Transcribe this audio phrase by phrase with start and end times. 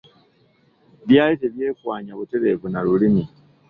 [1.07, 3.23] Byali tebyekwanya butereevu na Lulimi.